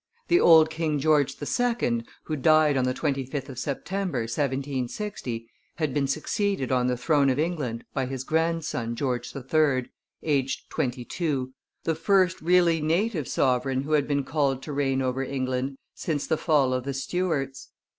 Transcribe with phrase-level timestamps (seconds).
[0.29, 6.07] The old King George II., who died on the 25th of September, 1760, had been
[6.07, 9.91] succeeded on the throne of England by his grandson, George III.,
[10.23, 11.53] aged twenty two,
[11.83, 16.35] the first really native sovereign who had been called to reign over England since the
[16.35, 17.69] fall of the Stuarts.